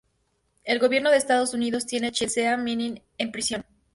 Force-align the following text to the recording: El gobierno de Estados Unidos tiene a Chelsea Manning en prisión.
El 0.63 0.79
gobierno 0.79 1.11
de 1.11 1.17
Estados 1.17 1.53
Unidos 1.53 1.85
tiene 1.85 2.07
a 2.07 2.11
Chelsea 2.11 2.57
Manning 2.57 2.99
en 3.19 3.31
prisión. 3.31 3.63